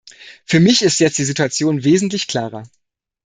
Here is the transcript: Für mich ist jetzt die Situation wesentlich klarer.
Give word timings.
Für 0.45 0.59
mich 0.59 0.81
ist 0.81 0.99
jetzt 0.99 1.19
die 1.19 1.25
Situation 1.25 1.83
wesentlich 1.83 2.27
klarer. 2.27 2.63